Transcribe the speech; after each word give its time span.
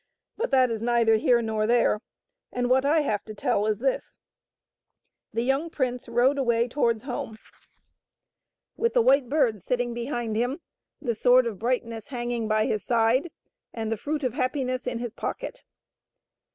But 0.35 0.49
that 0.49 0.71
is 0.71 0.81
neither 0.81 1.17
here 1.17 1.43
nor 1.43 1.67
there, 1.67 1.99
and 2.51 2.71
what 2.71 2.87
I 2.87 3.01
have 3.01 3.23
to 3.25 3.35
tell 3.35 3.67
is 3.67 3.77
this: 3.77 4.17
The 5.31 5.43
young 5.43 5.69
prince 5.69 6.09
rode 6.09 6.39
away 6.39 6.67
towards 6.67 7.03
home 7.03 7.37
with 8.75 8.95
the 8.95 9.01
White 9.03 9.29
Bird 9.29 9.61
sitting 9.61 9.89
Il8 9.89 9.93
THE 9.93 9.99
WHITE 9.99 10.05
BIRD. 10.07 10.13
behind 10.13 10.35
him, 10.37 10.61
the 11.03 11.13
Sword 11.13 11.45
of 11.45 11.59
Brightness 11.59 12.07
hanging 12.07 12.47
by 12.47 12.65
his 12.65 12.83
side, 12.83 13.29
and 13.75 13.91
the 13.91 13.95
Fruit 13.95 14.23
of 14.23 14.33
Happiness 14.33 14.87
in 14.87 14.97
his 14.97 15.13
pocket. 15.13 15.61